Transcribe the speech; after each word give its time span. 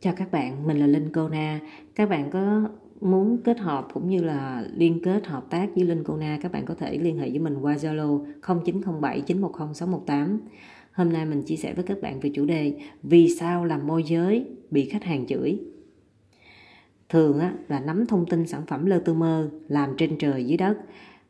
Chào 0.00 0.14
các 0.16 0.32
bạn, 0.32 0.66
mình 0.66 0.78
là 0.78 0.86
Linh 0.86 1.10
Cô 1.12 1.28
Na. 1.28 1.60
Các 1.94 2.08
bạn 2.08 2.30
có 2.30 2.68
muốn 3.00 3.38
kết 3.44 3.58
hợp 3.58 3.88
cũng 3.92 4.08
như 4.08 4.22
là 4.22 4.64
liên 4.74 5.00
kết 5.02 5.26
hợp 5.26 5.50
tác 5.50 5.68
với 5.74 5.84
Linh 5.84 6.04
Cô 6.04 6.16
Na, 6.16 6.38
các 6.42 6.52
bạn 6.52 6.64
có 6.66 6.74
thể 6.74 6.98
liên 6.98 7.18
hệ 7.18 7.30
với 7.30 7.38
mình 7.38 7.58
qua 7.60 7.74
Zalo 7.74 8.24
0907 8.42 9.20
910 9.20 9.74
618. 9.74 10.40
Hôm 10.92 11.12
nay 11.12 11.24
mình 11.24 11.42
chia 11.42 11.56
sẻ 11.56 11.74
với 11.74 11.84
các 11.84 12.00
bạn 12.02 12.20
về 12.20 12.30
chủ 12.34 12.44
đề 12.44 12.74
Vì 13.02 13.28
sao 13.28 13.64
làm 13.64 13.86
môi 13.86 14.02
giới 14.02 14.46
bị 14.70 14.88
khách 14.88 15.04
hàng 15.04 15.26
chửi? 15.26 15.60
Thường 17.08 17.40
á, 17.40 17.54
là 17.68 17.80
nắm 17.80 18.06
thông 18.06 18.26
tin 18.26 18.46
sản 18.46 18.66
phẩm 18.66 18.86
lơ 18.86 18.98
tư 18.98 19.14
mơ, 19.14 19.50
làm 19.68 19.94
trên 19.96 20.18
trời 20.18 20.44
dưới 20.44 20.56
đất 20.56 20.78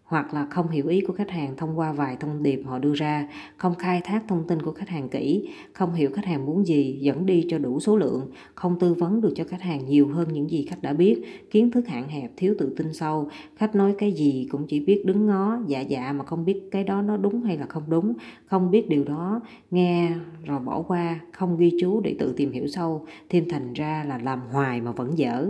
hoặc 0.09 0.35
là 0.35 0.47
không 0.51 0.69
hiểu 0.69 0.89
ý 0.89 1.01
của 1.01 1.13
khách 1.13 1.31
hàng 1.31 1.57
thông 1.57 1.79
qua 1.79 1.93
vài 1.93 2.17
thông 2.21 2.43
điệp 2.43 2.63
họ 2.65 2.79
đưa 2.79 2.95
ra, 2.95 3.29
không 3.57 3.75
khai 3.75 4.01
thác 4.05 4.25
thông 4.29 4.47
tin 4.47 4.63
của 4.63 4.73
khách 4.73 4.89
hàng 4.89 5.09
kỹ, 5.09 5.49
không 5.73 5.95
hiểu 5.95 6.11
khách 6.15 6.25
hàng 6.25 6.47
muốn 6.47 6.67
gì, 6.67 6.99
dẫn 7.01 7.27
đi 7.27 7.47
cho 7.49 7.59
đủ 7.59 7.81
số 7.81 7.97
lượng, 7.97 8.31
không 8.55 8.79
tư 8.79 8.95
vấn 8.95 9.21
được 9.21 9.33
cho 9.37 9.45
khách 9.45 9.63
hàng 9.63 9.87
nhiều 9.89 10.09
hơn 10.09 10.29
những 10.33 10.51
gì 10.51 10.67
khách 10.71 10.83
đã 10.83 10.93
biết, 10.93 11.23
kiến 11.51 11.71
thức 11.71 11.89
hạn 11.89 12.09
hẹp, 12.09 12.31
thiếu 12.37 12.55
tự 12.59 12.75
tin 12.77 12.93
sâu, 12.93 13.29
khách 13.57 13.75
nói 13.75 13.95
cái 13.99 14.13
gì 14.13 14.49
cũng 14.51 14.67
chỉ 14.67 14.81
biết 14.81 15.03
đứng 15.07 15.27
ngó, 15.27 15.59
dạ 15.67 15.81
dạ 15.81 16.13
mà 16.13 16.25
không 16.25 16.45
biết 16.45 16.61
cái 16.71 16.85
đó 16.85 17.03
nó 17.03 17.17
đúng 17.17 17.43
hay 17.43 17.59
là 17.59 17.67
không 17.67 17.83
đúng, 17.89 18.13
không 18.47 18.71
biết 18.71 18.89
điều 18.89 19.05
đó, 19.05 19.41
nghe 19.71 20.11
rồi 20.45 20.61
bỏ 20.61 20.83
qua, 20.83 21.21
không 21.33 21.57
ghi 21.57 21.73
chú 21.81 22.01
để 22.01 22.17
tự 22.19 22.35
tìm 22.37 22.53
hiểu 22.53 22.67
sâu, 22.67 23.07
thêm 23.29 23.45
thành 23.49 23.73
ra 23.73 24.05
là 24.09 24.19
làm 24.19 24.41
hoài 24.53 24.81
mà 24.81 24.93
vẫn 24.93 25.19
dở. 25.19 25.47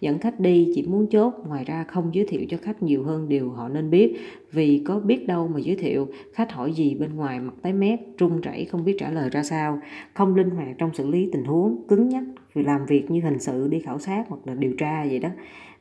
Dẫn 0.00 0.18
khách 0.18 0.40
đi 0.40 0.72
chỉ 0.74 0.82
muốn 0.82 1.06
chốt, 1.06 1.34
ngoài 1.46 1.64
ra 1.64 1.84
không 1.84 2.14
giới 2.14 2.26
thiệu 2.26 2.40
cho 2.48 2.56
khách 2.62 2.82
nhiều 2.82 3.04
hơn 3.04 3.28
điều 3.28 3.50
họ 3.50 3.68
nên 3.68 3.89
biết. 3.90 4.16
Vì 4.52 4.82
có 4.84 5.00
biết 5.00 5.26
đâu 5.26 5.48
mà 5.48 5.60
giới 5.60 5.76
thiệu, 5.76 6.08
khách 6.32 6.52
hỏi 6.52 6.72
gì 6.72 6.94
bên 6.94 7.16
ngoài 7.16 7.40
mặt 7.40 7.54
tái 7.62 7.72
mét 7.72 8.00
trung 8.18 8.40
chảy 8.42 8.64
không 8.64 8.84
biết 8.84 8.96
trả 8.98 9.10
lời 9.10 9.30
ra 9.30 9.42
sao. 9.42 9.78
Không 10.14 10.34
linh 10.34 10.50
hoạt 10.50 10.68
trong 10.78 10.94
xử 10.94 11.06
lý 11.06 11.28
tình 11.32 11.44
huống, 11.44 11.82
cứng 11.88 12.08
nhắc, 12.08 12.22
vì 12.54 12.62
làm 12.62 12.86
việc 12.86 13.10
như 13.10 13.20
hình 13.20 13.38
sự 13.38 13.68
đi 13.68 13.80
khảo 13.80 13.98
sát 13.98 14.24
hoặc 14.28 14.38
là 14.44 14.54
điều 14.54 14.72
tra 14.78 15.04
vậy 15.04 15.18
đó. 15.18 15.28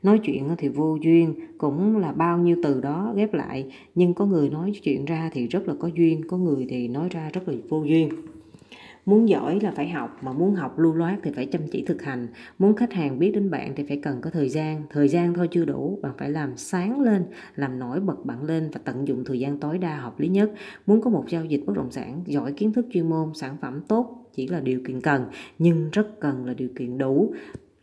Nói 0.04 0.20
chuyện 0.24 0.50
thì 0.58 0.68
vô 0.68 0.98
duyên, 1.02 1.36
cũng 1.58 1.98
là 1.98 2.12
bao 2.12 2.38
nhiêu 2.38 2.58
từ 2.64 2.82
đó 2.82 3.14
ghép 3.16 3.34
lại, 3.34 3.66
nhưng 3.96 4.14
có 4.14 4.26
người 4.26 4.50
nói 4.50 4.72
chuyện 4.84 5.06
ra 5.06 5.30
thì 5.34 5.48
rất 5.48 5.68
là 5.68 5.74
có 5.80 5.88
duyên, 5.88 6.22
có 6.28 6.38
người 6.38 6.68
thì 6.70 6.88
nói 6.88 7.10
ra 7.12 7.30
rất 7.34 7.48
là 7.48 7.54
vô 7.70 7.84
duyên 7.84 8.10
muốn 9.10 9.30
giỏi 9.30 9.60
là 9.60 9.72
phải 9.72 9.90
học, 9.90 10.18
mà 10.22 10.34
muốn 10.34 10.56
học 10.56 10.80
lưu 10.80 10.94
loát 10.94 11.20
thì 11.24 11.32
phải 11.32 11.46
chăm 11.46 11.62
chỉ 11.72 11.84
thực 11.86 12.02
hành. 12.02 12.28
Muốn 12.60 12.76
khách 12.76 12.94
hàng 12.94 13.20
biết 13.20 13.32
đến 13.32 13.50
bạn 13.50 13.74
thì 13.76 13.84
phải 13.84 14.00
cần 14.04 14.22
có 14.22 14.30
thời 14.30 14.50
gian. 14.50 14.84
Thời 14.90 15.08
gian 15.08 15.34
thôi 15.34 15.48
chưa 15.52 15.66
đủ, 15.66 16.00
bạn 16.02 16.12
phải 16.18 16.30
làm 16.30 16.58
sáng 16.58 17.02
lên, 17.02 17.26
làm 17.56 17.80
nổi 17.80 18.00
bật 18.00 18.26
bạn 18.26 18.44
lên 18.44 18.70
và 18.74 18.80
tận 18.84 19.08
dụng 19.08 19.24
thời 19.26 19.40
gian 19.40 19.58
tối 19.58 19.78
đa 19.78 19.96
hợp 19.96 20.20
lý 20.20 20.28
nhất. 20.28 20.52
Muốn 20.86 21.02
có 21.02 21.10
một 21.10 21.26
giao 21.30 21.46
dịch 21.46 21.64
bất 21.66 21.76
động 21.76 21.92
sản, 21.92 22.22
giỏi 22.26 22.54
kiến 22.54 22.74
thức 22.74 22.86
chuyên 22.92 23.10
môn, 23.10 23.34
sản 23.34 23.58
phẩm 23.62 23.82
tốt 23.88 24.30
chỉ 24.36 24.48
là 24.48 24.60
điều 24.60 24.80
kiện 24.88 25.02
cần, 25.02 25.26
nhưng 25.60 25.90
rất 25.92 26.20
cần 26.20 26.46
là 26.46 26.54
điều 26.54 26.70
kiện 26.76 26.98
đủ 26.98 27.34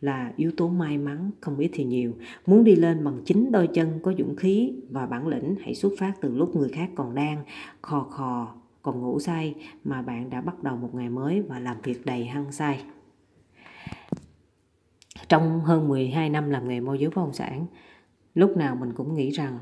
là 0.01 0.33
yếu 0.35 0.51
tố 0.57 0.67
may 0.69 0.97
mắn, 0.97 1.31
không 1.41 1.57
ít 1.57 1.69
thì 1.73 1.83
nhiều. 1.83 2.13
Muốn 2.45 2.63
đi 2.63 2.75
lên 2.75 3.03
bằng 3.03 3.21
chính 3.25 3.51
đôi 3.51 3.67
chân 3.67 3.99
có 4.03 4.13
dũng 4.17 4.35
khí 4.35 4.73
và 4.89 5.05
bản 5.05 5.27
lĩnh, 5.27 5.55
hãy 5.61 5.75
xuất 5.75 5.93
phát 5.99 6.13
từ 6.21 6.37
lúc 6.37 6.55
người 6.55 6.69
khác 6.69 6.89
còn 6.95 7.15
đang, 7.15 7.43
khò 7.81 8.07
khò 8.09 8.55
còn 8.87 9.01
ngủ 9.01 9.19
say 9.19 9.55
mà 9.83 10.01
bạn 10.01 10.29
đã 10.29 10.41
bắt 10.41 10.63
đầu 10.63 10.77
một 10.77 10.89
ngày 10.93 11.09
mới 11.09 11.41
và 11.41 11.59
làm 11.59 11.77
việc 11.83 12.05
đầy 12.05 12.25
hăng 12.25 12.51
say. 12.51 12.81
Trong 15.29 15.61
hơn 15.61 15.87
12 15.87 16.29
năm 16.29 16.49
làm 16.49 16.67
nghề 16.67 16.79
môi 16.79 16.99
giới 16.99 17.09
bất 17.09 17.15
động 17.15 17.33
sản, 17.33 17.65
lúc 18.35 18.57
nào 18.57 18.75
mình 18.75 18.93
cũng 18.93 19.15
nghĩ 19.15 19.29
rằng 19.29 19.57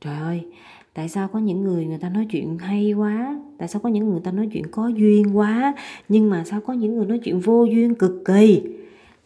trời 0.00 0.16
ơi, 0.16 0.46
tại 0.94 1.08
sao 1.08 1.28
có 1.28 1.38
những 1.38 1.64
người 1.64 1.86
người 1.86 1.98
ta 1.98 2.08
nói 2.08 2.26
chuyện 2.30 2.58
hay 2.58 2.92
quá, 2.92 3.40
tại 3.58 3.68
sao 3.68 3.80
có 3.82 3.88
những 3.88 4.10
người 4.10 4.20
ta 4.24 4.30
nói 4.30 4.48
chuyện 4.52 4.64
có 4.70 4.88
duyên 4.88 5.36
quá, 5.36 5.74
nhưng 6.08 6.30
mà 6.30 6.44
sao 6.44 6.60
có 6.60 6.72
những 6.72 6.96
người 6.96 7.06
nói 7.06 7.20
chuyện 7.24 7.40
vô 7.40 7.64
duyên 7.64 7.94
cực 7.94 8.12
kỳ. 8.24 8.62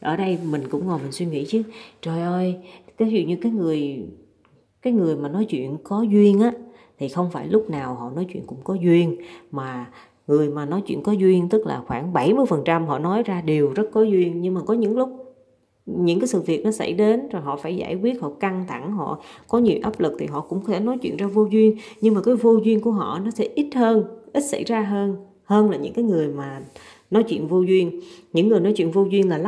Ở 0.01 0.17
đây 0.17 0.39
mình 0.51 0.63
cũng 0.71 0.87
ngồi 0.87 0.99
mình 0.99 1.13
suy 1.13 1.27
nghĩ 1.27 1.45
chứ, 1.49 1.63
trời 2.03 2.21
ơi, 2.21 2.57
cái 2.97 3.11
dụ 3.11 3.21
như 3.29 3.37
cái 3.37 3.53
người 3.53 4.07
cái 4.83 4.93
người 4.93 5.17
mà 5.17 5.29
nói 5.29 5.45
chuyện 5.45 5.77
có 5.85 6.03
duyên 6.03 6.41
á 6.41 6.53
thì 6.99 7.09
không 7.09 7.31
phải 7.31 7.49
lúc 7.49 7.71
nào 7.71 7.95
họ 7.95 8.11
nói 8.11 8.27
chuyện 8.33 8.43
cũng 8.47 8.59
có 8.65 8.75
duyên. 8.75 9.17
Mà 9.51 9.87
người 10.27 10.49
mà 10.51 10.65
nói 10.65 10.83
chuyện 10.87 11.03
có 11.03 11.13
duyên, 11.13 11.49
tức 11.49 11.67
là 11.67 11.83
khoảng 11.87 12.13
70% 12.13 12.87
họ 12.87 12.99
nói 12.99 13.23
ra 13.23 13.41
đều 13.41 13.73
rất 13.75 13.89
có 13.93 14.03
duyên. 14.03 14.41
Nhưng 14.41 14.55
mà 14.55 14.61
có 14.61 14.75
những 14.75 14.97
lúc, 14.97 15.09
những 15.87 16.21
cái 16.21 16.29
sự 16.29 16.41
việc 16.41 16.65
nó 16.65 16.71
xảy 16.71 16.93
đến 16.93 17.29
rồi 17.29 17.43
họ 17.43 17.57
phải 17.57 17.77
giải 17.77 17.95
quyết, 17.95 18.21
họ 18.21 18.31
căng 18.41 18.65
thẳng, 18.69 18.93
họ 18.93 19.19
có 19.49 19.59
nhiều 19.59 19.79
áp 19.83 20.01
lực 20.01 20.17
thì 20.19 20.27
họ 20.27 20.41
cũng 20.41 20.61
có 20.61 20.73
thể 20.73 20.81
nói 20.81 20.99
chuyện 20.99 21.17
ra 21.17 21.27
vô 21.27 21.47
duyên. 21.51 21.77
Nhưng 22.01 22.15
mà 22.15 22.21
cái 22.23 22.35
vô 22.35 22.57
duyên 22.65 22.81
của 22.81 22.91
họ 22.91 23.21
nó 23.25 23.31
sẽ 23.31 23.49
ít 23.55 23.71
hơn, 23.75 24.05
ít 24.33 24.41
xảy 24.41 24.65
ra 24.65 24.83
hơn 24.83 25.17
hơn 25.49 25.71
là 25.71 25.77
những 25.77 25.93
cái 25.93 26.05
người 26.05 26.29
mà 26.29 26.61
nói 27.11 27.23
chuyện 27.23 27.49
vô 27.49 27.61
duyên. 27.61 28.01
Những 28.33 28.49
người 28.49 28.61
nói 28.61 28.73
chuyện 28.77 28.91
vô 28.91 29.05
duyên 29.11 29.29
là 29.29 29.39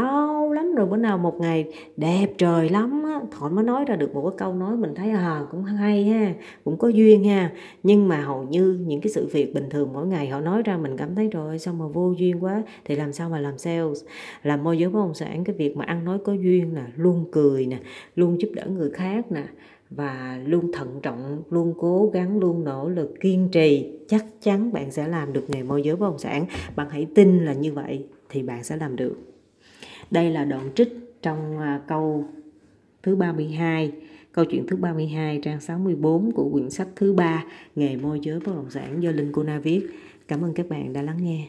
lâu 0.53 0.65
lắm. 0.65 0.75
Rồi 0.75 0.87
bữa 0.87 0.97
nào 0.97 1.19
một 1.19 1.41
ngày 1.41 1.73
đẹp 1.97 2.27
trời 2.39 2.69
lắm 2.69 3.03
á 3.05 3.21
họ 3.33 3.49
mới 3.49 3.65
nói 3.65 3.85
ra 3.85 3.97
được 3.97 4.15
một 4.15 4.31
cái 4.31 4.39
câu 4.39 4.55
nói 4.55 4.77
mình 4.77 4.95
thấy 4.95 5.11
à 5.11 5.43
cũng 5.51 5.65
hay 5.65 6.05
ha, 6.05 6.35
cũng 6.65 6.79
có 6.79 6.89
duyên 6.89 7.25
ha. 7.25 7.53
Nhưng 7.83 8.09
mà 8.09 8.21
hầu 8.21 8.43
như 8.43 8.79
những 8.87 9.01
cái 9.01 9.13
sự 9.13 9.27
việc 9.27 9.55
bình 9.55 9.65
thường 9.71 9.93
mỗi 9.93 10.07
ngày 10.07 10.29
họ 10.29 10.41
nói 10.41 10.63
ra 10.63 10.77
mình 10.77 10.97
cảm 10.97 11.15
thấy 11.15 11.29
rồi 11.29 11.59
sao 11.59 11.75
mà 11.75 11.87
vô 11.87 12.15
duyên 12.19 12.45
quá, 12.45 12.63
thì 12.85 12.97
làm 12.97 13.13
sao 13.13 13.31
mà 13.31 13.41
làm 13.41 13.59
sales? 13.59 14.05
Làm 14.43 14.65
môi 14.65 14.79
giới 14.79 14.91
bất 14.91 15.01
động 15.01 15.15
sản, 15.15 15.45
cái 15.45 15.57
việc 15.57 15.77
mà 15.77 15.85
ăn 15.85 16.05
nói 16.05 16.19
có 16.25 16.33
duyên 16.33 16.75
là 16.75 16.87
luôn 16.97 17.25
cười 17.33 17.67
nè, 17.67 17.79
luôn 18.17 18.41
giúp 18.41 18.49
đỡ 18.55 18.67
người 18.67 18.91
khác 18.91 19.33
nè, 19.33 19.45
và 19.91 20.41
luôn 20.47 20.73
thận 20.73 20.89
trọng, 21.03 21.43
luôn 21.51 21.75
cố 21.79 22.11
gắng, 22.13 22.39
luôn 22.39 22.65
nỗ 22.65 22.89
lực, 22.89 23.15
kiên 23.21 23.49
trì, 23.53 23.99
chắc 24.09 24.25
chắn 24.43 24.73
bạn 24.73 24.91
sẽ 24.91 25.09
làm 25.09 25.33
được 25.33 25.45
nghề 25.49 25.63
môi 25.63 25.83
giới 25.83 25.97
bất 25.97 26.07
động 26.07 26.19
sản. 26.19 26.47
Bạn 26.77 26.89
hãy 26.91 27.07
tin 27.15 27.45
là 27.45 27.53
như 27.53 27.73
vậy 27.73 28.07
thì 28.29 28.43
bạn 28.43 28.65
sẽ 28.65 28.77
làm 28.77 28.97
được 28.97 29.17
đây 30.11 30.31
là 30.31 30.45
đoạn 30.45 30.71
trích 30.75 31.19
trong 31.23 31.59
à, 31.59 31.81
câu 31.87 32.25
thứ 33.03 33.17
32 33.17 33.93
câu 34.33 34.45
chuyện 34.45 34.67
thứ 34.67 34.77
32 34.77 35.41
trang 35.43 35.61
64 35.61 36.33
của 36.33 36.51
quyển 36.53 36.71
sách 36.71 36.89
thứ 36.97 37.13
ba, 37.13 37.45
nghề 37.77 37.97
môi 37.97 38.21
giới 38.23 38.41
bất 38.41 38.53
động 38.55 38.71
sản 38.71 39.03
do 39.03 39.11
Linh 39.11 39.33
Cô 39.33 39.43
Na 39.43 39.59
viết. 39.59 39.87
Cảm 40.29 40.45
ơn 40.45 40.55
các 40.55 40.69
bạn 40.69 40.93
đã 40.93 41.03
lắng 41.03 41.19
nghe. 41.21 41.49